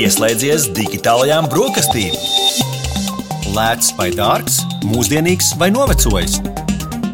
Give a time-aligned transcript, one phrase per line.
[0.00, 2.14] Pieslēdzies digitālajām brokastīm!
[3.52, 6.38] Lēts vai dārgs, mūsdienīgs vai novecojis?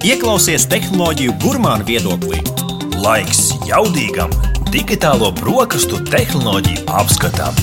[0.07, 2.39] Ieklausies tehnoloģiju gurmānu viedoklī!
[3.03, 4.31] Laiks jaudīgam,
[4.71, 7.59] digitālo brokastu tehnoloģiju apskatam!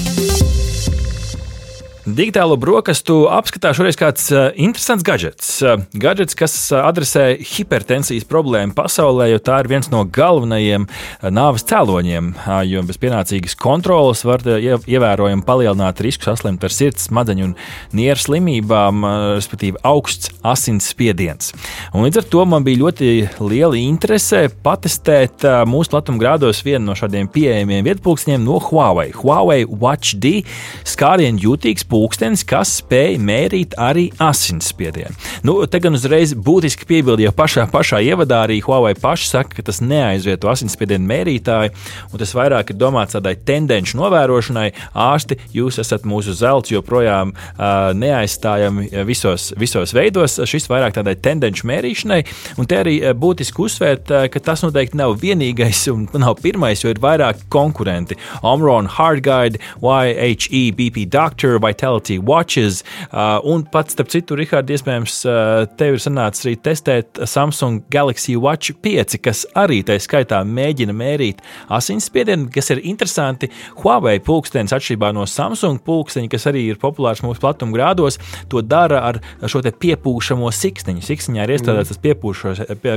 [2.04, 5.48] Digitālo brokastu apskatā šoreiz kāds uh, interesants gadgets.
[5.64, 10.84] Uh, gadgets, kas uh, adresē hipertensijas problēmu pasaulē, jo tā ir viens no galvenajiem
[11.32, 12.34] nāves cēloņiem.
[12.36, 17.56] Uh, jo bez pienācīgas kontrolas var ievērojami palielināt risku saslimt ar sirds, smadzeņu un
[17.96, 21.54] nieru slimībām, respektīvi augsts asins spiediens.
[21.96, 27.32] Un līdz ar to man bija ļoti liela interese patestēt mūsu platumgrādos vienu no šādiem
[27.32, 29.16] pieejamiem vietpulksteņiem no Huawei.
[29.16, 30.44] Huawei Watch D
[30.84, 35.14] skārienu jūtīgs pulkstenis, kas spēj mērīt arī asinsspiedienu.
[35.46, 39.66] Nu, te gan uzreiz būtiski piebildi, jo pašā, pašā ievadā arī Huawei paši saka, ka
[39.68, 41.74] tas neaizvieto asinsspiedienu mērītāju,
[42.10, 44.66] un tas vairāk ir domāts tādai tendenci novērošanai.
[45.04, 50.40] Ārsti, jūs esat mūsu zelts joprojām uh, neaizstājami visos, visos veidos.
[50.50, 52.22] Šis vairāk tādai tendenci mērīšanai,
[52.58, 57.02] un te arī būtiski uzsvērt, ka tas noteikti nav vienīgais un nav pirmais, jo ir
[57.04, 58.18] vairāk konkurenti.
[58.42, 62.84] Omron, Hardguide, YHE, BP Doctor vai Vitality Watches.
[63.12, 68.38] Uh, un pats, starp citu, Rihards, iespējams, uh, tev ir sanācis arī testēt Samsung Galaxy
[68.40, 71.42] Watch 5, kas arī tā skaitā mēģina mērīt
[71.74, 73.50] asinsspiedienu, kas ir interesanti.
[73.82, 79.04] Huawei pulkstenis, atšķirībā no Samsung pulksteņa, kas arī ir populārs mūsu platuma grādos, to dara
[79.10, 81.04] ar šo piepūšamo siksniņu.
[81.04, 82.16] Siksniņā ir iestrādāts tas pie,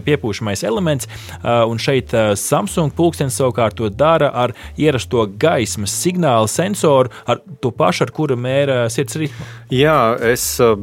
[0.07, 7.11] piepūšamais elements, uh, un šeit Samsung pulkstenis savukārt to dara ar ierasto gaismas signālu sensoru,
[7.27, 9.47] ar to pašu, ar kura mēra sirds ritmu?
[9.75, 10.77] Jā, es uh,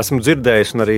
[0.00, 0.96] esmu dzirdējis un arī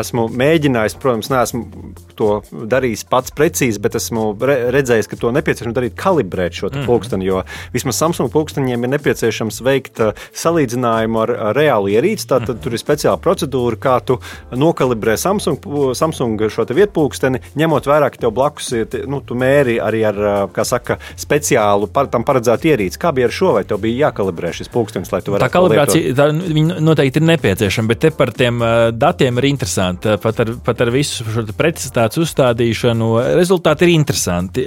[0.00, 2.30] esmu mēģinājis, protams, neesmu to
[2.70, 6.86] darījis pats precīzi, bet esmu re redzējis, ka to nepieciešams darīt, kalibrēt šo mm.
[6.88, 7.26] pulksteni.
[7.28, 7.42] Jo
[7.74, 12.28] vismaz Samsung pulksteņiem ir nepieciešams veikt uh, salīdzinājumu ar, reālu ierīci.
[12.30, 12.62] Tad mm.
[12.64, 14.18] tur ir speciāla procedūra, kā tu
[14.54, 15.66] nokalibrē Samsung,
[15.98, 20.22] Samsung šo vietpulksteni, ņemot vērā, ka tev blakus ir, nu, tu mēri arī ar,
[20.54, 23.00] kā saka, speciālu par, tam paredzētu ierīci.
[23.02, 25.46] Kā bija ar šo, vai tev bija jākalibrē šis pulkstenis, lai tu varētu?
[25.46, 25.52] Tā
[25.86, 30.16] kalibrācija tā, noteikti ir nepieciešama, bet te par tiem uh, datiem ir interesanti.
[30.22, 33.08] Pat ar, pat ar visu šo precizitāti rezultātu uzstādīšanu.
[33.36, 34.64] Rezultāti ir interesanti.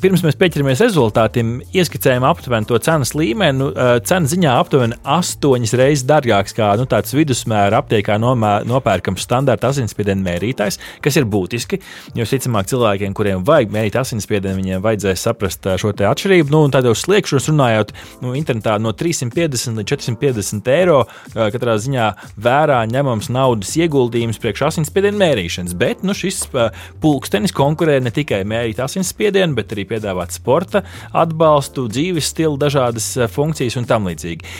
[0.00, 3.58] Pirms mēs pieķeramies rezultātiem, ieskicējam aptuveni to cenas līmeni.
[3.60, 3.70] Nu,
[4.06, 10.78] cena ziņā aptuveni astoņas reizes dārgāks kā nu, tāds vidusmēra aptiekā nopērkams standarta asinsspiediena mērītājs,
[11.02, 11.80] kas ir būtiski.
[12.14, 16.52] Jo, visticamāk, cilvēkiem, kuriem vajag mērīt asinsspiedienu, viņiem vajadzēs saprast šo atšķirību.
[16.54, 17.92] Nu, Tādā uz sliekšņos runājot,
[18.22, 22.06] nu, internetā no 350 līdz 450 eiro uh, katrā ziņā
[22.40, 25.76] vērā ņemams naudas ieguldījums priekš asinsspiediena mērīšanas.
[25.80, 26.42] Bet nu, šis
[27.00, 30.84] Pulkstenis konkurē ne tikai mērīt asinsspiedienu, bet arī piedāvāt sporta
[31.16, 34.56] atbalstu, dzīves stilu, dažādas funkcijas un tam līdzīgi.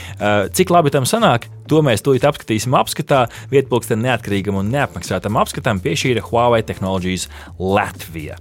[0.56, 3.24] Cik labi tam sanāk, to mēs tūlīt apskatīsim apskatā.
[3.52, 7.28] Vietpulksteni neatkarīgam un neapmaksātam apskatam piešķīra Huawei Technologies
[7.58, 8.38] Latvija.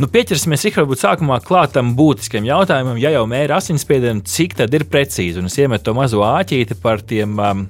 [0.00, 5.36] Nu, pieķersimies varbūt sākumā klātam būtiskam jautājumam, ja jau mēra asinsspiedienu, cik tad ir precīzi.
[5.42, 7.66] Un es iemetu to mazo āķīti par tiem um,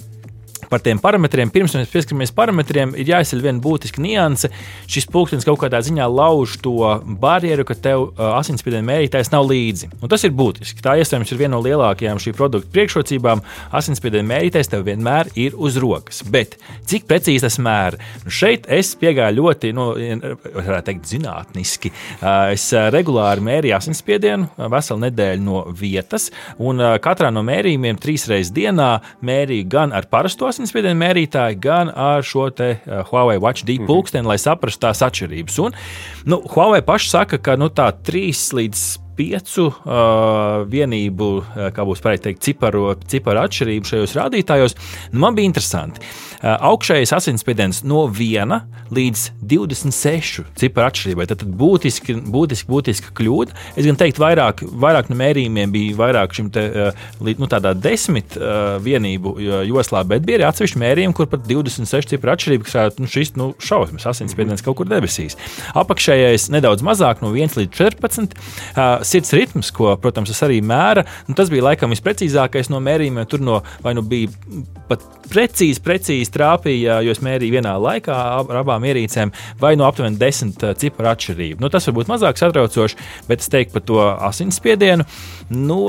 [0.71, 1.51] par tiem parametriem.
[1.51, 4.53] Pirms mēs pieskaramies parametriem, ir jāizceļ viena būtiska nianse.
[4.91, 6.77] Šis pulkstenis kaut kādā ziņā lauž to
[7.21, 9.91] barjeru, ka tev asinsspiediena mērītājs nav līdzi.
[9.99, 10.85] Un tas ir būtiski.
[10.85, 13.43] Tā iespējams ir viena no lielākajām šī produkta priekšrocībām.
[13.77, 16.23] Asinsspiediena mērītājs tev vienmēr ir uz rokas.
[16.31, 16.55] Bet
[16.91, 17.99] cik precīzi tas mēra?
[18.23, 19.89] Nu, šeit es piegāju ļoti, nu,
[20.55, 21.91] varētu teikt, zinātniski.
[22.55, 26.31] Es regulāri mērīju asinsspiedienu veselu nedēļu no vietas,
[26.63, 28.93] un katrā no mērījumiem trīs reizes dienā
[29.27, 33.79] mērīju gan ar parasto asinsspiedienu asinsspiediena mērītāji, gan ar šo te uh, Huawei Watch D
[33.79, 33.89] mhm.
[33.89, 34.33] pulksteni, mm -hmm.
[34.35, 35.61] lai saprastu tās atšķirības.
[35.65, 35.77] Un,
[36.25, 38.83] nu, Huawei paši saka, ka nu, tā 3 līdz
[39.17, 44.77] piecu uh, vienību, uh, kā būs pareizi teikt, ciparu, ciparu atšķirību šajos rādītājos.
[45.13, 46.01] Nu, man bija interesanti.
[46.41, 48.55] Uh, augšējais asinsspiediens no 1
[48.97, 51.27] līdz 26 ciparu atšķirībai.
[51.29, 53.57] Tad būtiski, būtiski, būtiski kļūda.
[53.77, 58.39] Es gan teiktu, vairāk, vairāk no mērījumiem bija vairāk šim te, uh, nu, tādā desmit
[58.39, 59.35] uh, vienību
[59.69, 63.51] joslā, bet bija arī atsevišķi mērījumi, kur pat 26 ciparu atšķirība, kas nu, šis nu,
[63.61, 65.37] šausmas asinsspiediens kaut kur debesīs.
[65.77, 68.33] Apakšējais nedaudz mazāk, no 1 līdz 14.
[68.73, 73.29] Uh, sirds ritms, ko, protams, es arī mēru, nu, tas bija laikam visprecīzākais no mērījumiem.
[73.29, 74.33] Tur no, vai nu bija
[74.89, 80.21] pat precīzi, precīzi trāpīja, jo es mērīju vienā laikā ar abām ierīcēm, vai no aptuveni
[80.21, 81.63] desmit uh, ciparu atšķirību.
[81.63, 82.99] Nu, tas varbūt mazāk satraucoši,
[83.29, 84.01] bet es teiktu par to
[84.31, 85.07] asinsspiedienu.
[85.51, 85.83] Nu,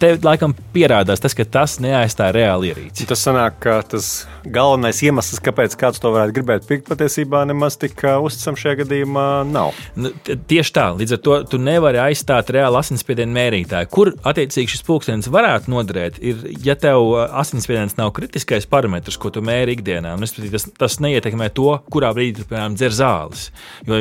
[0.00, 3.06] te laikam pierādās tas, ka tas neaizstāja reāli ierīci.
[3.08, 8.00] Tas sanāk, ka tas galvenais iemesls, kāpēc kāds to varētu gribēt pirkt, patiesībā nemaz tik
[8.02, 9.76] uzticams šajā gadījumā nav.
[9.96, 13.90] Nu, tieši tā, līdz ar to tu nevari aizstāt reāli asinsspiedienu mērītāju.
[13.94, 19.44] Kur attiecīgi šis pulkstenis varētu noderēt, ir, ja tev asinsspiediens nav kritiskais parametrs, ko tu
[19.44, 20.14] mēri ikdienā.
[20.18, 23.48] Un, tas, tas neietekmē to, kurā brīdī tu, piemēram, dzer zāles.
[23.88, 24.00] Jo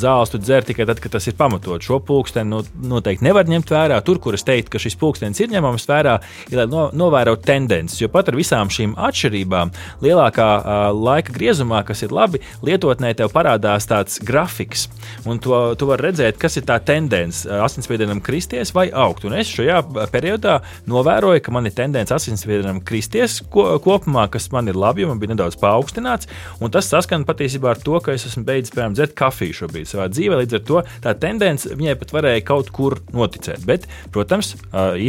[0.00, 1.82] zāles tu dzer tikai tad, kad tas ir pamatot.
[1.84, 4.00] Šo pulksteni noteikti nevar ņemt vērā.
[4.04, 6.18] Tur, kur es teiktu, ka šis pulkstenis ir ņemams vērā,
[6.50, 8.00] ir lai no, novērotu tendences.
[8.02, 9.72] Jo pat ar visām šīm atšķirībām,
[10.04, 14.88] lielākā uh, laika griezumā, kas ir labi, lietotnē tev parādās tāds grafiks.
[15.28, 19.24] Un to, tu vari redzēt, kas ir tā tendence asinsspiedienam kristies vai augt.
[19.28, 19.80] Un es šajā
[20.12, 20.58] periodā
[20.90, 25.20] novēroju, ka man ir tendence asinsspiedienam kristies ko, kopumā, kas man ir labi, jo man
[25.22, 26.28] bija nedaudz paaugstināts.
[26.60, 30.08] Un tas saskan patiesībā ar to, ka es esmu beidzis, piemēram, dzert kafiju šobrīd savā
[30.12, 30.40] dzīvē.
[30.42, 33.64] Līdz ar to tā tendence viņai pat varēja kaut kur noticēt.
[33.68, 34.54] Bet, protams,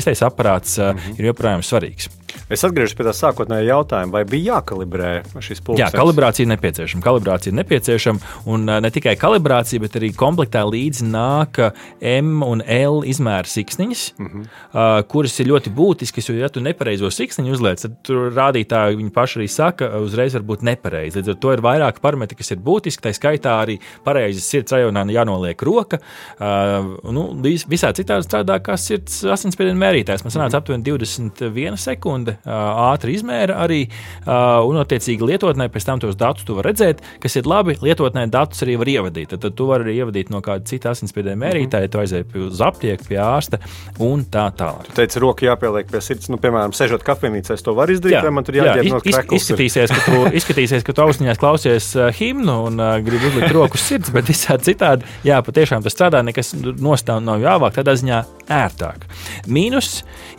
[0.06, 1.19] īstais aparāts mm -hmm.
[1.19, 2.10] ir joprojām svarīgs.
[2.52, 5.12] Es atgriežos pie tā sākotnējā jautājuma, vai bija jākalibrē
[5.42, 5.80] šis pulkstenis?
[5.81, 7.04] Jā, kalibrācija ir nepieciešama.
[7.06, 8.19] Kalibrācija ir nepieciešama,
[8.52, 11.60] un ne tikai kalibrācija, bet arī komplektā līdzi nāk
[12.02, 14.44] M un L izmēra siksniņas, mm -hmm.
[14.74, 16.30] uh, kuras ir ļoti būtiskas.
[16.30, 20.44] Jo, ja tu nepareizo siksniņu uzliec, tad tur rādītāji viņi paši arī saka, uzreiz var
[20.44, 21.19] būt nepareizi.
[21.19, 23.01] Līdz ar to ir vairāk parametri, kas ir būtiski.
[23.01, 26.00] Tā skaitā arī pareizi sirds rajonā jānoliek roka.
[26.40, 30.24] Uh, nu, visā citādi strādā kā sirds asinsspiediena mērītājs.
[30.25, 33.86] Man sanāca aptuveni 21 sekundes ātri izmēra arī,
[34.25, 37.77] un, attiecīgi, lietotnē pēc tam tos datus tu vari redzēt, kas ir labi.
[37.81, 39.31] Lietotnē datus arī var ievadīt.
[39.33, 43.07] Tad, tad tu vari arī ievadīt no kāda cita asinsspiediena mērītāja, tu aizēji uz aptieku,
[43.09, 43.62] pie ārsta
[44.03, 44.89] un tā tālāk.
[44.89, 48.33] Tu teici, roka jāpieliek pie sirds, nu, piemēram, sežot kafejnīcā, to varu izdarīt, jā, vai
[48.36, 49.24] man tur jāģērb no krēsla?
[49.39, 54.12] Izskatīsies, ka tu, izskatīsies, ka tu austiņās klausies himnu un uh, gribi uzlikt roku sirds,
[54.15, 58.21] bet visādi citādi, jā, patiešām tas strādā, nekas nostāv nav jāvāk, tādā ziņā
[58.51, 59.07] ērtāk.
[59.51, 59.85] Mīnus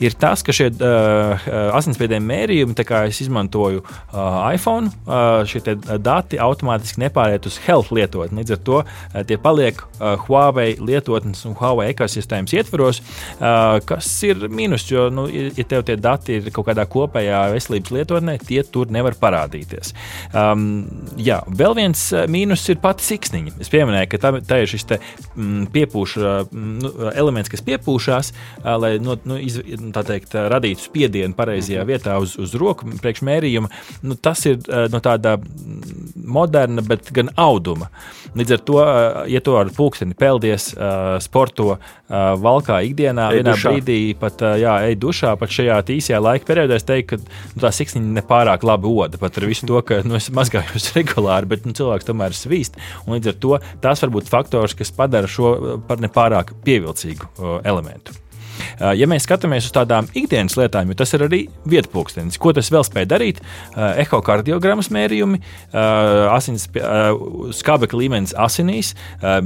[0.03, 1.47] ir tas, ka šie uh,
[1.77, 5.63] asinsspiediena mērījumi, kā es izmantoju uh, iPhone, uh, šie
[6.03, 8.43] dati automātiski nepāriet uz health lietotni.
[8.43, 13.01] Līdz ar to uh, tie paliek uh, Huawei lietotnes un Huawei ekosistēmas ietvaros,
[13.39, 17.95] uh, kas ir mīnus, jo, nu, ja tev tie dati ir kaut kādā kopējā veselības
[17.97, 19.95] lietotnē, tie tur nevar parādīties.
[20.37, 20.85] Um,
[21.21, 23.57] jā, vēl viens mīnus ir pati siksniņa.
[23.63, 25.01] Es pieminēju, ka tā, tā ir šis te,
[25.35, 26.17] mm, piepūš,
[26.51, 29.59] mm, elements, kas piepūšās, uh, lai no, nu, iz,
[30.07, 33.71] teikt, radītu spiedienu pareizajā vietā vietā uz, uz roku priekšmērījuma,
[34.07, 34.61] nu, tas ir
[34.93, 35.37] no tāda
[36.27, 37.91] moderna, bet gan auduma.
[38.37, 38.81] Līdz ar to,
[39.33, 40.69] ja tu ar pulksteni peldies,
[41.25, 41.79] sporto,
[42.09, 43.73] valkā ikdienā, ej vienā dušā.
[43.73, 47.73] brīdī pat jā, ej dušā, pat šajā īsajā laika periodā, es teiktu, ka nu, tā
[47.73, 49.21] siksniņa nepārāk labi oda.
[49.23, 52.77] Pat ar visu to, ka nu, es mazgājos regulāri, bet nu, cilvēks tomēr svīst.
[53.09, 57.33] Līdz ar to tas var būt faktors, kas padara šo par nepārāk pievilcīgu
[57.65, 58.26] elementu.
[58.77, 62.71] Uh, ja mēs skatāmies uz tādām ikdienas lietām, jo tas ir arī vietpūkstenis, ko tas
[62.73, 66.67] vēl spēj darīt, uh, ehokardiogrammas mērījumi, uh, asins,
[67.57, 68.93] skābekļa līmenis asinīs,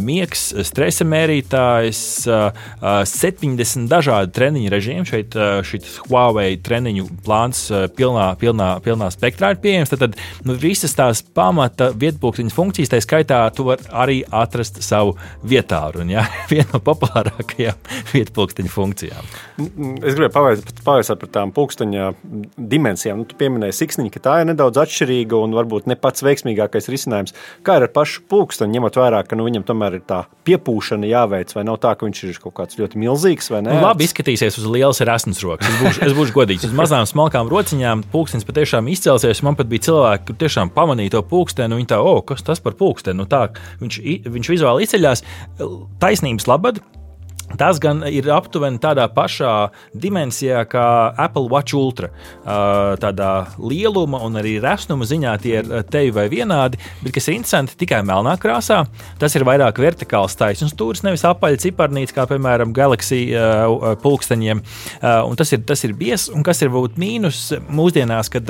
[0.00, 5.06] miegs, stresa mērītājs, 70 dažādi treniņu režīmi.
[5.08, 5.36] Šeit
[5.66, 7.62] šis Huawei treniņu plāns
[7.96, 9.92] pilnā, pilnā, pilnā spektrā ir pieejams.
[9.92, 15.16] Tad, tad nu, visas tās pamata vietpūksteņa funkcijas, tā skaitā, tu vari arī atrast savu
[15.46, 16.06] vietāru.
[16.10, 16.26] Ja?
[16.52, 19.24] Viena no populārākajām vietpūksteņa funkcijām funkcijām.
[20.04, 22.10] Es gribēju pavaicāt par tām pulksteņa
[22.56, 23.20] dimensijām.
[23.20, 27.34] Nu, tu pieminēji siksniņu, ka tā ir nedaudz atšķirīga un varbūt ne pats veiksmīgākais risinājums.
[27.66, 31.54] Kā ir ar pašu pulksteni, ņemot vērā, ka nu, viņam tomēr ir tā piepūšana jāveic,
[31.56, 33.74] vai nav tā, ka viņš ir kaut kāds ļoti milzīgs vai ne?
[33.76, 35.68] Nu, labi izskatīsies uz lielas rasnas rokas.
[35.70, 36.68] Es būšu, es būšu godīgs.
[36.68, 39.44] Uz mazām smalkām rociņām pulkstenis patiešām izcelsies.
[39.46, 41.80] Man pat bija cilvēki, kur tiešām pamanīja to pulksteni.
[41.80, 43.20] Viņi tā, oh, kas tas par pulksteni?
[43.20, 43.48] Nu, tā,
[43.82, 45.24] viņš, viņš vizuāli izceļās
[46.00, 46.80] taisnības labad
[47.58, 50.84] Tas gan ir aptuveni tādā pašā dimensijā kā
[51.18, 52.10] Apple Watch Ultra.
[53.02, 57.78] Tādā lieluma un arī resnuma ziņā tie ir tevi vai vienādi, bet kas ir interesanti,
[57.80, 58.84] tikai melnā krāsā.
[59.20, 63.24] Tas ir vairāk vertikāls taisnums stūris, nevis apaļs ciparnīts, kā piemēram Galaxy
[64.04, 64.62] pulksteņiem.
[65.02, 68.46] Un tas ir, tas ir bies, un kas ir būt mīnus mūsdienās, kad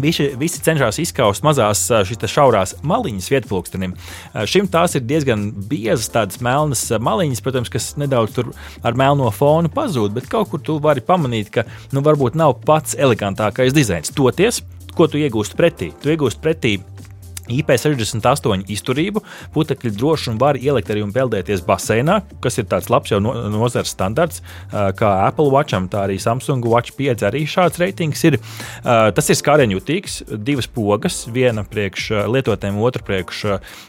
[0.00, 1.82] Visi, visi cenšas izskaust mazās
[2.32, 3.92] šaurās maliņas vietpulkstenim.
[4.48, 10.14] Šim tās ir diezgan biezas, tādas melnas maliņas, protams, kas nedaudz ar melno fonu pazūd,
[10.16, 14.14] bet kaut kur tu vari pamanīt, ka nu, varbūt nav pats elegantākais dizains.
[14.16, 14.62] Toties,
[14.96, 15.92] ko tu iegūsti pretī?
[16.00, 16.78] Tu iegūsti pretī
[17.60, 19.22] IP68 izturību,
[19.54, 23.34] putekļi droši un var ielikt arī un peldēties baseinā, kas ir tāds labs jau no,
[23.52, 28.38] nozars standarts, kā Apple Watcham, tā arī Samsung Watch 5 arī šāds reitings ir.
[28.84, 33.42] Tas ir skārienjutīgs, divas pogas, viena priekš lietotēm, otra priekš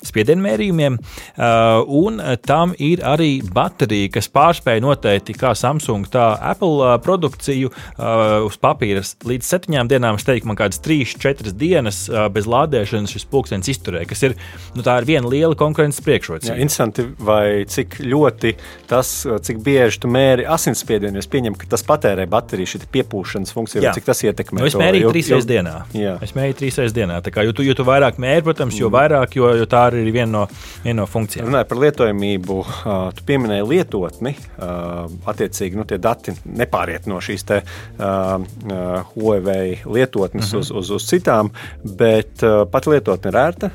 [0.10, 0.98] spiedienmērījumiem,
[2.04, 7.70] un tam ir arī baterija, kas pārspēja noteikti kā Samsung, tā Apple produkciju
[8.48, 10.18] uz papīra līdz septiņām dienām.
[10.18, 14.36] Es teiktu, man kādas trīs, četras dienas bez lādēšanas šis pulkstenis pulkstenis izturēja, kas ir,
[14.76, 16.58] nu, ir viena liela konkurences priekšrocība.
[16.58, 18.56] Interesanti, vai cik ļoti
[18.90, 19.12] tas,
[19.46, 23.94] cik bieži tu mēri asinsspiedienu, es pieņemu, ka tas patērē bateriju, šī piepūšanas funkcija, vai
[23.98, 24.62] cik tas ietekmē.
[24.62, 25.76] Nu, es mērīju trīs reizes dienā.
[25.98, 26.18] Jā.
[26.24, 27.20] Es mērīju trīs reizes dienā.
[27.24, 28.98] Tā kā, jo, tu, jo tu vairāk mēri, protams, jo mm.
[28.98, 30.44] vairāk, jo, jo tā arī ir viena no,
[30.86, 31.50] viena no funkcijām.
[31.50, 32.60] Runājot par lietojamību,
[33.18, 34.36] tu pieminēji lietotni,
[35.34, 37.62] attiecīgi nu, tie dati nepāriet no šīs te
[39.14, 40.62] Huawei lietotnes mm -hmm.
[40.62, 41.52] uz, uz, uz citām,
[41.84, 43.72] bet pat lietotne ir ērta.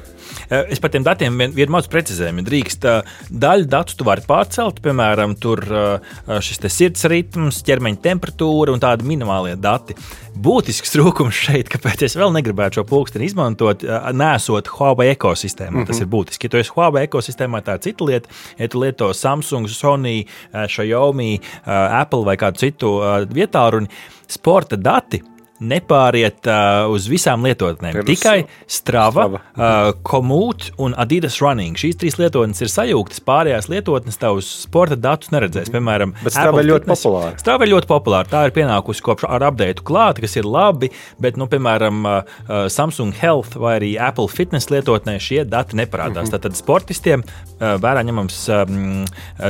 [0.49, 2.45] Eh, es par tiem datiem vien, vien mazu precizējumu.
[2.47, 3.13] Drīkst eh,
[3.45, 9.09] daļu datu tu vari pārcelt, piemēram, tur eh, šis sirds ritms, ķermeņa temperatūra un tādi
[9.09, 9.97] minimālie dati.
[10.39, 13.83] Būtisks trūkums šeit, kāpēc es vēl negribētu šo pulksteni izmantot,
[14.15, 15.73] nesot Huawei ekosistēmā.
[15.73, 15.89] Mm -hmm.
[15.89, 16.07] Tas mhm.
[16.07, 16.47] ir būtiski.
[16.47, 18.29] Ja tu esi Huawei ekosistēmā, tā ir cita lieta.
[18.59, 23.01] Ja tu lieto Samsung, Sony, Xiaomi, Apple vai kādu citu
[23.35, 23.87] vietālu,
[24.29, 25.23] sporta dati
[25.59, 27.97] nepāriet uh, uz visām lietotnēm.
[27.99, 28.37] Pirms, Tikai
[28.71, 29.41] Strava, Strava.
[29.55, 31.79] Uh, Komoot un Adidas Running.
[31.79, 33.23] Šīs trīs lietotnes ir sajūgtas.
[33.27, 35.73] Pārējās lietotnes tavus sporta datus neredzēs.
[35.75, 37.35] Piemēram, bet Strava ir ļoti populāra.
[37.43, 38.31] Strava ir ļoti populāra.
[38.31, 42.39] Tā ir pienākusi kopš ar update klāta, kas ir labi, bet, nu, piemēram, uh,
[42.73, 46.29] Samsung Health vai arī Apple Fitness lietotnē šie dati neparādās.
[46.29, 46.39] Mm -hmm.
[46.39, 49.05] Tātad sportistiem uh, vērā ņemams um,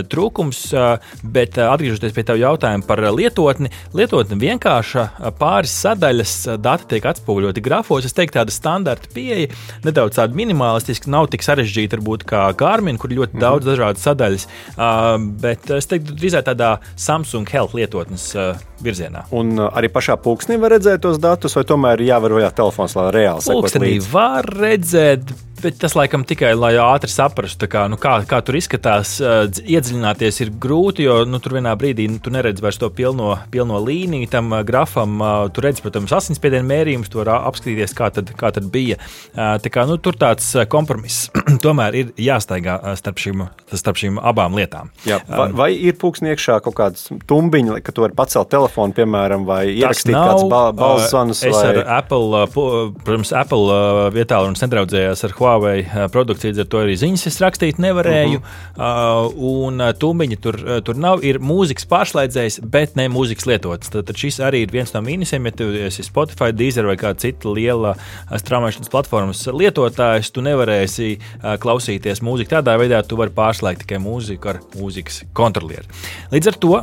[0.09, 6.35] trūkums, uh, bet uh, atgriežoties pie tā jautājuma par lietotni, lietotne vienkārša pāris sadaļas sadaļas
[6.63, 8.07] dati tiek atspoguļoti grafos.
[8.07, 9.51] Es teiktu, tāda standarta pieeja,
[9.85, 13.47] nedaudz tāda minimalistiska, nav tik sarežģīta varbūt kā Garmin, kur ir ļoti mm -hmm.
[13.47, 14.47] daudz dažādas sadaļas.
[14.77, 19.27] Uh, bet es teiktu, drīzāk tādā Samsung Health lietotnes uh, virzienā.
[19.31, 23.65] Un arī pašā pulksnī var redzēt tos datus, vai tomēr jāvērojā telefons, lai reāli sekot
[23.65, 23.79] līdzi?
[23.79, 28.59] Pulkstenī var redzēt, Bet tas laikam tikai, lai ātri saprastu, kā, nu, kā, kā tur
[28.59, 29.17] izskatās.
[29.19, 33.81] Iedziļināties ir grūti, jo nu, tur vienā brīdī nu, tu neredzi vairs to pilno, pilno
[33.83, 35.17] līniju tam grafam.
[35.19, 38.99] Uh, tu redzi, protams, asinsspiedienu mērījumus, tu vari apskatīties, kā tad, kā tad bija.
[39.35, 41.29] Tā kā, nu, tur tāds kompromiss
[41.65, 44.93] tomēr ir jāstaigā starp šīm, starp šīm abām lietām.
[45.09, 49.47] Jā, vai, vai ir pūkstni iekšā kaut kāds tumbiņš, ka tu vari pacelt telefonu, piemēram,
[49.49, 50.47] vai ierakstīt kāds
[50.79, 51.43] balss zvanus?
[51.43, 51.67] Es vai...
[51.73, 53.83] ar Apple, protams, Apple
[54.15, 58.39] vietā un nedraudzējos ar Huawei Huawei produkcija, līdz ar to arī ziņas es rakstīt nevarēju.
[58.39, 58.45] Uh
[58.77, 59.29] -huh.
[59.29, 61.25] uh, un tumbiņa tur, tur nav.
[61.25, 63.89] Ir mūzikas pārslēdzējs, bet ne mūzikas lietotnes.
[63.89, 65.45] Tad, tad šis arī ir viens no mīnusiem.
[65.49, 67.95] Ja tu esi Spotify, Deezer vai kāda cita liela
[68.31, 71.19] straumēšanas platformas lietotājs, tu nevarēsi
[71.63, 75.89] klausīties mūziku tādā veidā, tu vari pārslēgt tikai mūziku ar mūzikas kontrolieri.
[76.33, 76.75] Līdz ar to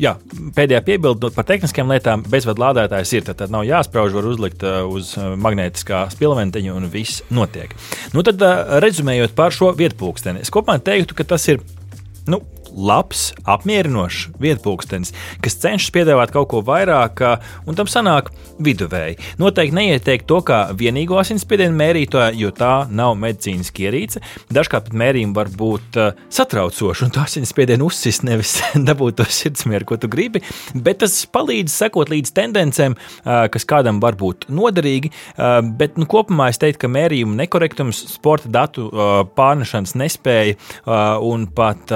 [0.00, 0.14] jā,
[0.56, 3.26] pēdējā piebilde par tehniskām lietām bezvadu lādētājs ir.
[3.26, 7.74] Tad, tad nav jāsprauž, var uzlikt uz magnētiskā spilventiņa un viss notiek.
[8.14, 8.42] Nu, tad,
[8.84, 11.62] rezumējot par šo vietpūksteni, es kopumā teiktu, ka tas ir
[12.30, 12.42] nu,
[12.76, 17.22] labs, apmierinošs vietpunkts, kas cenšas piedāvāt kaut ko vairāk,
[17.66, 18.30] un tam sanāk
[18.62, 19.16] viduvēji.
[19.40, 24.22] Noteikti neieteikt to kā vienīgo asinsspiedienu mērītāju, jo tā nav medicīniska ierīce.
[24.52, 30.00] Dažkārt mērījumi var būt uh, satraucoši, un to asinsspiedienu uzsist nevis dabūt to sirdsmieru, ko
[30.00, 30.42] tu gribi,
[30.74, 35.12] bet tas palīdz sekot līdz tendencēm, uh, kas kādam var būt noderīgi.
[35.36, 38.86] Uh, bet nu, kopumā es teiktu, ka mērījumu nekorektums, sporta datu
[39.36, 40.56] pārnešanas nespēja
[41.24, 41.90] un pat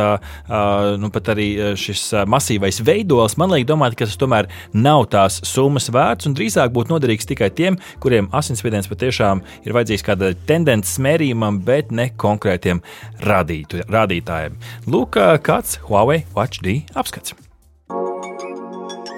[1.01, 1.49] nu, pat arī
[1.79, 6.73] šis masīvais veidols, man liek domāt, ka tas tomēr nav tās summas vērts un drīzāk
[6.75, 12.83] būtu noderīgs tikai tiem, kuriem asinsspiediens patiešām ir vajadzīgs kāda tendences mērījumam, bet ne konkrētiem
[13.27, 14.59] radītu, rādītājiem.
[14.91, 17.37] Lūk, kāds Huawei Watch D apskats.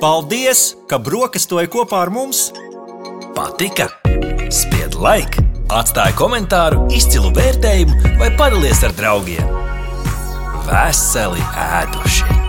[0.02, 2.48] Paldies, ka brokastoji kopā ar mums!
[3.36, 3.86] Patika!
[4.50, 5.46] Spied laiku!
[5.72, 9.61] Atstāja komentāru, izcilu vērtējumu vai padalies ar draugiem!
[10.68, 12.41] Veseli ēduši.